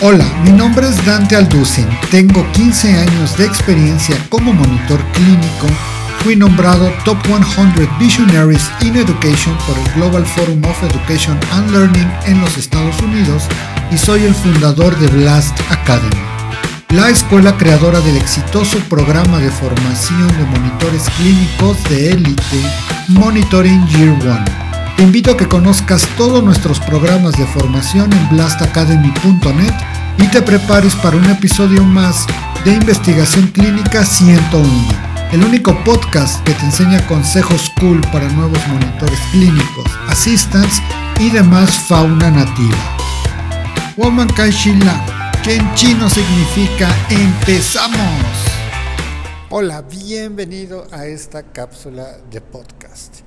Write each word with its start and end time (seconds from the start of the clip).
Hola, 0.00 0.24
mi 0.44 0.52
nombre 0.52 0.88
es 0.88 1.04
Dante 1.04 1.34
Alducin. 1.34 1.88
Tengo 2.12 2.46
15 2.52 3.00
años 3.00 3.36
de 3.36 3.44
experiencia 3.44 4.16
como 4.28 4.52
monitor 4.52 5.00
clínico. 5.12 5.66
Fui 6.22 6.36
nombrado 6.36 6.92
Top 7.04 7.18
100 7.26 7.88
Visionaries 7.98 8.70
in 8.82 8.94
Education 8.94 9.56
por 9.66 9.76
el 9.76 9.92
Global 9.94 10.24
Forum 10.24 10.64
of 10.66 10.80
Education 10.84 11.36
and 11.50 11.72
Learning 11.72 12.08
en 12.26 12.40
los 12.40 12.56
Estados 12.56 12.96
Unidos 13.02 13.42
y 13.90 13.98
soy 13.98 14.22
el 14.22 14.34
fundador 14.36 14.96
de 15.00 15.08
Blast 15.08 15.58
Academy, 15.68 16.22
la 16.90 17.10
escuela 17.10 17.56
creadora 17.56 17.98
del 18.00 18.18
exitoso 18.18 18.78
programa 18.88 19.38
de 19.38 19.50
formación 19.50 20.28
de 20.28 20.44
monitores 20.60 21.10
clínicos 21.16 21.76
de 21.90 22.12
élite 22.12 22.62
Monitoring 23.08 23.84
Year 23.88 24.10
One. 24.10 24.57
Te 24.98 25.04
invito 25.04 25.30
a 25.30 25.36
que 25.36 25.46
conozcas 25.46 26.04
todos 26.16 26.42
nuestros 26.42 26.80
programas 26.80 27.38
de 27.38 27.46
formación 27.46 28.12
en 28.12 28.28
blastacademy.net 28.30 29.72
y 30.18 30.26
te 30.26 30.42
prepares 30.42 30.96
para 30.96 31.16
un 31.16 31.24
episodio 31.26 31.84
más 31.84 32.26
de 32.64 32.72
Investigación 32.72 33.46
Clínica 33.52 34.04
101, 34.04 34.68
el 35.30 35.44
único 35.44 35.72
podcast 35.84 36.44
que 36.44 36.52
te 36.52 36.64
enseña 36.64 37.06
consejos 37.06 37.70
cool 37.78 38.00
para 38.10 38.28
nuevos 38.30 38.58
monitores 38.66 39.20
clínicos, 39.30 39.86
assistants 40.08 40.82
y 41.20 41.30
demás 41.30 41.78
fauna 41.86 42.32
nativa. 42.32 42.76
Woman 43.96 44.26
Shila, 44.50 45.30
que 45.44 45.58
en 45.58 45.74
chino 45.76 46.10
significa 46.10 46.92
empezamos. 47.08 48.00
Hola, 49.48 49.82
bienvenido 49.82 50.88
a 50.90 51.06
esta 51.06 51.44
cápsula 51.44 52.18
de 52.32 52.40
podcast. 52.40 53.17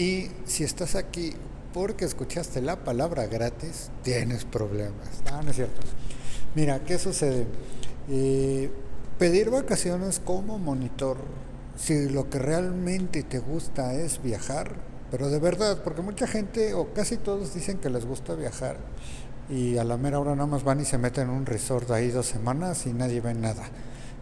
Y 0.00 0.30
si 0.46 0.64
estás 0.64 0.94
aquí 0.94 1.34
porque 1.74 2.06
escuchaste 2.06 2.62
la 2.62 2.84
palabra 2.84 3.26
gratis, 3.26 3.90
tienes 4.02 4.46
problemas. 4.46 5.20
Ah, 5.30 5.42
no 5.44 5.50
es 5.50 5.56
cierto. 5.56 5.78
Mira, 6.54 6.82
¿qué 6.86 6.98
sucede? 6.98 7.44
Eh, 8.08 8.70
pedir 9.18 9.50
vacaciones 9.50 10.18
como 10.18 10.58
monitor, 10.58 11.18
si 11.76 12.08
lo 12.08 12.30
que 12.30 12.38
realmente 12.38 13.22
te 13.24 13.40
gusta 13.40 13.92
es 13.92 14.22
viajar, 14.22 14.74
pero 15.10 15.28
de 15.28 15.38
verdad, 15.38 15.82
porque 15.84 16.00
mucha 16.00 16.26
gente 16.26 16.72
o 16.72 16.94
casi 16.94 17.18
todos 17.18 17.52
dicen 17.52 17.76
que 17.76 17.90
les 17.90 18.06
gusta 18.06 18.34
viajar 18.34 18.78
y 19.50 19.76
a 19.76 19.84
la 19.84 19.98
mera 19.98 20.18
hora 20.18 20.34
nada 20.34 20.46
más 20.46 20.64
van 20.64 20.80
y 20.80 20.86
se 20.86 20.96
meten 20.96 21.24
en 21.24 21.34
un 21.34 21.44
resort 21.44 21.90
ahí 21.90 22.08
dos 22.08 22.24
semanas 22.24 22.86
y 22.86 22.94
nadie 22.94 23.20
ve 23.20 23.34
nada. 23.34 23.68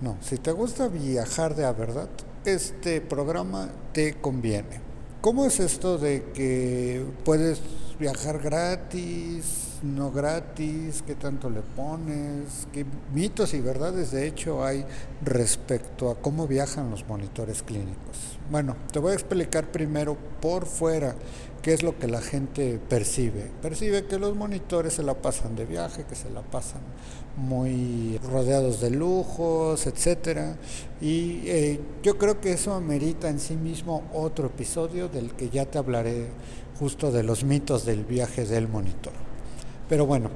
No, 0.00 0.18
si 0.20 0.36
te 0.36 0.52
gusta 0.52 0.86
viajar 0.86 1.56
de 1.56 1.64
a 1.64 1.72
verdad, 1.72 2.10
este 2.44 3.00
programa 3.00 3.70
te 3.92 4.14
conviene. 4.20 4.83
¿Cómo 5.24 5.46
es 5.46 5.58
esto 5.58 5.96
de 5.96 6.22
que 6.34 7.02
puedes 7.24 7.58
viajar 7.98 8.40
gratis, 8.40 9.73
no 9.82 10.10
gratis? 10.10 11.02
¿Qué 11.06 11.14
tanto 11.14 11.50
le 11.50 11.60
pones? 11.60 12.66
¿Qué 12.72 12.84
mitos 13.12 13.54
y 13.54 13.60
verdades 13.60 14.10
de 14.10 14.26
hecho 14.26 14.64
hay 14.64 14.84
respecto 15.22 16.10
a 16.10 16.16
cómo 16.16 16.46
viajan 16.46 16.90
los 16.90 17.06
monitores 17.08 17.62
clínicos? 17.62 18.38
Bueno, 18.50 18.76
te 18.92 18.98
voy 18.98 19.12
a 19.12 19.14
explicar 19.14 19.70
primero 19.72 20.16
por 20.40 20.66
fuera 20.66 21.16
qué 21.62 21.72
es 21.72 21.82
lo 21.82 21.98
que 21.98 22.08
la 22.08 22.20
gente 22.20 22.78
percibe. 22.88 23.50
Percibe 23.62 24.04
que 24.04 24.18
los 24.18 24.36
monitores 24.36 24.92
se 24.92 25.02
la 25.02 25.14
pasan 25.14 25.56
de 25.56 25.64
viaje, 25.64 26.04
que 26.08 26.14
se 26.14 26.30
la 26.30 26.42
pasan 26.42 26.82
muy 27.36 28.20
rodeados 28.30 28.80
de 28.80 28.90
lujos, 28.90 29.86
etcétera. 29.86 30.56
Y 31.00 31.42
eh, 31.46 31.80
yo 32.02 32.18
creo 32.18 32.40
que 32.40 32.52
eso 32.52 32.74
amerita 32.74 33.28
en 33.28 33.40
sí 33.40 33.56
mismo 33.56 34.04
otro 34.12 34.48
episodio 34.48 35.08
del 35.08 35.32
que 35.32 35.48
ya 35.48 35.64
te 35.64 35.78
hablaré 35.78 36.28
justo 36.78 37.10
de 37.10 37.22
los 37.22 37.44
mitos 37.44 37.84
del 37.86 38.04
viaje 38.04 38.44
del 38.44 38.68
monitor. 38.68 39.23
Pero 39.88 40.06
bueno, 40.06 40.30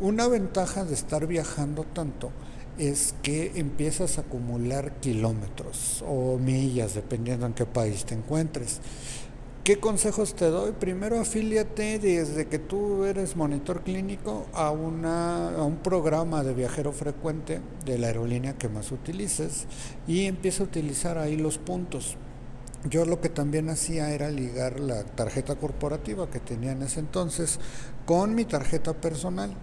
una 0.00 0.28
ventaja 0.28 0.84
de 0.84 0.94
estar 0.94 1.26
viajando 1.26 1.84
tanto 1.84 2.30
es 2.78 3.14
que 3.22 3.52
empiezas 3.54 4.18
a 4.18 4.22
acumular 4.22 4.92
kilómetros 5.00 6.04
o 6.06 6.36
millas, 6.38 6.94
dependiendo 6.94 7.46
en 7.46 7.54
qué 7.54 7.64
país 7.64 8.04
te 8.04 8.14
encuentres. 8.14 8.80
¿Qué 9.64 9.78
consejos 9.80 10.34
te 10.34 10.44
doy? 10.44 10.72
Primero 10.72 11.18
afíliate 11.18 11.98
desde 11.98 12.46
que 12.46 12.60
tú 12.60 13.04
eres 13.04 13.34
monitor 13.34 13.82
clínico 13.82 14.46
a, 14.52 14.70
una, 14.70 15.56
a 15.56 15.64
un 15.64 15.78
programa 15.78 16.44
de 16.44 16.54
viajero 16.54 16.92
frecuente 16.92 17.60
de 17.84 17.98
la 17.98 18.06
aerolínea 18.06 18.56
que 18.56 18.68
más 18.68 18.92
utilices 18.92 19.66
y 20.06 20.26
empieza 20.26 20.62
a 20.62 20.66
utilizar 20.66 21.18
ahí 21.18 21.36
los 21.36 21.58
puntos. 21.58 22.16
Yo 22.88 23.04
lo 23.04 23.20
que 23.20 23.28
también 23.28 23.68
hacía 23.68 24.10
era 24.10 24.30
ligar 24.30 24.78
la 24.78 25.02
tarjeta 25.02 25.56
corporativa 25.56 26.30
que 26.30 26.38
tenía 26.38 26.70
en 26.72 26.82
ese 26.82 27.00
entonces 27.00 27.58
con 28.04 28.34
mi 28.34 28.44
tarjeta 28.44 28.94
personal 28.94 29.54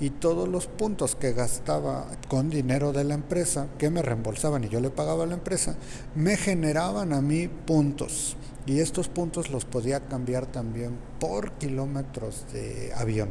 y 0.00 0.08
todos 0.08 0.48
los 0.48 0.66
puntos 0.66 1.14
que 1.14 1.34
gastaba 1.34 2.06
con 2.28 2.48
dinero 2.48 2.92
de 2.92 3.04
la 3.04 3.14
empresa, 3.14 3.66
que 3.76 3.90
me 3.90 4.00
reembolsaban 4.00 4.64
y 4.64 4.70
yo 4.70 4.80
le 4.80 4.88
pagaba 4.88 5.24
a 5.24 5.26
la 5.26 5.34
empresa, 5.34 5.76
me 6.14 6.38
generaban 6.38 7.12
a 7.12 7.20
mí 7.20 7.48
puntos 7.48 8.36
y 8.64 8.80
estos 8.80 9.08
puntos 9.08 9.50
los 9.50 9.66
podía 9.66 10.00
cambiar 10.00 10.46
también 10.46 10.96
por 11.18 11.52
kilómetros 11.52 12.46
de 12.52 12.92
avión. 12.96 13.28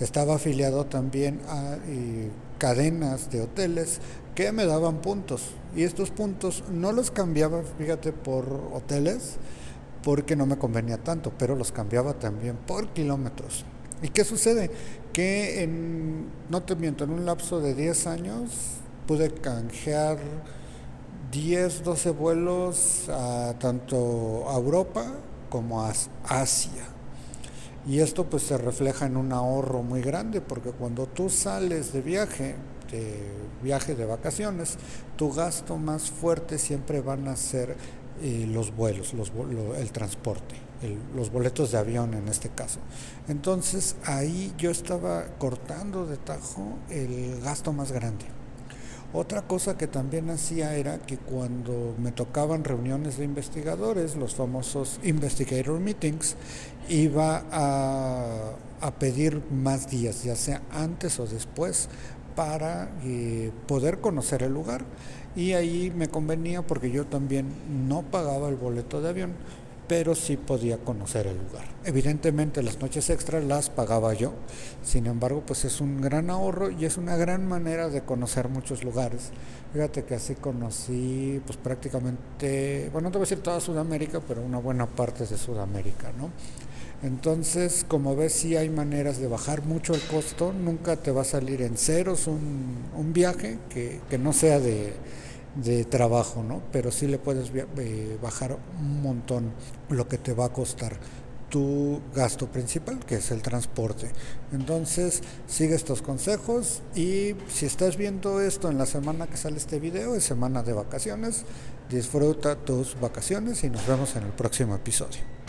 Estaba 0.00 0.36
afiliado 0.36 0.86
también 0.86 1.40
a 1.48 1.76
cadenas 2.58 3.30
de 3.30 3.42
hoteles 3.42 4.00
que 4.34 4.50
me 4.52 4.66
daban 4.66 5.00
puntos 5.00 5.50
y 5.76 5.82
estos 5.82 6.10
puntos 6.10 6.64
no 6.70 6.92
los 6.92 7.10
cambiaba, 7.10 7.62
fíjate, 7.78 8.12
por 8.12 8.70
hoteles 8.72 9.36
porque 10.02 10.36
no 10.36 10.46
me 10.46 10.58
convenía 10.58 10.98
tanto, 10.98 11.32
pero 11.38 11.56
los 11.56 11.72
cambiaba 11.72 12.14
también 12.14 12.56
por 12.56 12.88
kilómetros. 12.88 13.64
¿Y 14.02 14.08
qué 14.08 14.24
sucede? 14.24 14.70
Que 15.12 15.62
en, 15.62 16.26
no 16.50 16.62
te 16.62 16.76
miento, 16.76 17.04
en 17.04 17.10
un 17.10 17.24
lapso 17.24 17.60
de 17.60 17.74
10 17.74 18.06
años 18.06 18.50
pude 19.06 19.30
canjear 19.30 20.18
10, 21.32 21.84
12 21.84 22.10
vuelos 22.10 23.08
a 23.08 23.54
tanto 23.58 24.44
a 24.50 24.56
Europa 24.56 25.06
como 25.48 25.82
a 25.82 25.92
Asia. 26.28 26.93
Y 27.86 28.00
esto 28.00 28.24
pues 28.24 28.44
se 28.44 28.56
refleja 28.56 29.06
en 29.06 29.16
un 29.16 29.32
ahorro 29.32 29.82
muy 29.82 30.00
grande 30.00 30.40
porque 30.40 30.70
cuando 30.70 31.06
tú 31.06 31.28
sales 31.28 31.92
de 31.92 32.00
viaje, 32.00 32.54
de 32.90 33.20
viaje 33.62 33.94
de 33.94 34.06
vacaciones, 34.06 34.78
tu 35.16 35.32
gasto 35.32 35.76
más 35.76 36.10
fuerte 36.10 36.58
siempre 36.58 37.00
van 37.00 37.28
a 37.28 37.36
ser 37.36 37.76
eh, 38.22 38.46
los 38.48 38.74
vuelos, 38.74 39.12
los, 39.12 39.32
el 39.76 39.92
transporte, 39.92 40.54
los 41.14 41.30
boletos 41.30 41.72
de 41.72 41.78
avión 41.78 42.14
en 42.14 42.28
este 42.28 42.48
caso. 42.48 42.80
Entonces 43.28 43.96
ahí 44.04 44.54
yo 44.56 44.70
estaba 44.70 45.24
cortando 45.38 46.06
de 46.06 46.16
tajo 46.16 46.78
el 46.88 47.40
gasto 47.42 47.72
más 47.72 47.92
grande. 47.92 48.24
Otra 49.16 49.42
cosa 49.42 49.78
que 49.78 49.86
también 49.86 50.28
hacía 50.28 50.74
era 50.74 50.98
que 50.98 51.18
cuando 51.18 51.94
me 51.98 52.10
tocaban 52.10 52.64
reuniones 52.64 53.16
de 53.16 53.24
investigadores, 53.24 54.16
los 54.16 54.34
famosos 54.34 54.98
investigator 55.04 55.78
meetings, 55.78 56.34
iba 56.88 57.44
a, 57.52 58.90
pedir 58.98 59.40
más 59.52 59.88
días, 59.88 60.24
ya 60.24 60.34
sea 60.34 60.62
antes 60.72 61.20
o 61.20 61.26
después, 61.26 61.88
para 62.34 62.90
eh, 63.04 63.52
poder 63.68 64.00
conocer 64.00 64.42
el 64.42 64.52
lugar. 64.52 64.84
Y 65.36 65.52
ahí 65.52 65.92
me 65.94 66.08
convenía 66.08 66.62
porque 66.62 66.90
yo 66.90 67.06
también 67.06 67.46
no 67.88 68.02
pagaba 68.02 68.48
el 68.48 68.56
boleto 68.56 69.00
de 69.00 69.10
avión, 69.10 69.34
pero 69.86 70.14
sí 70.14 70.36
podía 70.36 70.78
conocer 70.78 71.26
el 71.26 71.36
lugar. 71.36 71.64
Evidentemente 71.84 72.62
las 72.62 72.80
noches 72.80 73.10
extras 73.10 73.44
las 73.44 73.70
pagaba 73.70 74.14
yo, 74.14 74.32
sin 74.82 75.06
embargo 75.06 75.42
pues 75.46 75.64
es 75.64 75.80
un 75.80 76.00
gran 76.00 76.30
ahorro 76.30 76.70
y 76.70 76.84
es 76.84 76.96
una 76.96 77.16
gran 77.16 77.46
manera 77.46 77.88
de 77.88 78.02
conocer 78.02 78.48
muchos 78.48 78.84
lugares. 78.84 79.30
Fíjate 79.72 80.04
que 80.04 80.14
así 80.14 80.34
conocí 80.34 81.40
pues 81.46 81.58
prácticamente, 81.58 82.88
bueno 82.92 83.08
no 83.08 83.12
te 83.12 83.18
voy 83.18 83.26
a 83.26 83.28
decir 83.28 83.42
toda 83.42 83.60
Sudamérica, 83.60 84.20
pero 84.26 84.42
una 84.42 84.58
buena 84.58 84.86
parte 84.86 85.26
de 85.26 85.36
Sudamérica, 85.36 86.12
¿no? 86.18 86.30
Entonces, 87.02 87.84
como 87.86 88.16
ves, 88.16 88.32
sí 88.32 88.56
hay 88.56 88.70
maneras 88.70 89.18
de 89.18 89.28
bajar 89.28 89.62
mucho 89.64 89.94
el 89.94 90.00
costo, 90.00 90.54
nunca 90.54 90.96
te 90.96 91.10
va 91.10 91.20
a 91.20 91.24
salir 91.24 91.60
en 91.60 91.76
ceros 91.76 92.26
un, 92.26 93.12
viaje 93.12 93.58
que 93.68 94.18
no 94.18 94.32
sea 94.32 94.58
de, 94.58 94.94
de 95.56 95.84
trabajo, 95.84 96.42
¿no? 96.42 96.62
Pero 96.72 96.90
sí 96.90 97.06
le 97.06 97.18
puedes 97.18 97.50
eh, 97.54 98.18
bajar 98.22 98.58
un 98.80 99.02
montón 99.02 99.52
lo 99.88 100.08
que 100.08 100.18
te 100.18 100.32
va 100.32 100.46
a 100.46 100.52
costar 100.52 100.98
tu 101.48 102.00
gasto 102.12 102.48
principal, 102.48 102.98
que 103.06 103.16
es 103.16 103.30
el 103.30 103.40
transporte. 103.40 104.10
Entonces, 104.52 105.22
sigue 105.46 105.76
estos 105.76 106.02
consejos 106.02 106.82
y 106.96 107.36
si 107.48 107.66
estás 107.66 107.96
viendo 107.96 108.40
esto 108.40 108.68
en 108.70 108.78
la 108.78 108.86
semana 108.86 109.28
que 109.28 109.36
sale 109.36 109.58
este 109.58 109.78
video, 109.78 110.16
es 110.16 110.24
semana 110.24 110.64
de 110.64 110.72
vacaciones, 110.72 111.44
disfruta 111.88 112.56
tus 112.56 112.98
vacaciones 113.00 113.62
y 113.62 113.70
nos 113.70 113.86
vemos 113.86 114.16
en 114.16 114.24
el 114.24 114.32
próximo 114.32 114.74
episodio. 114.74 115.43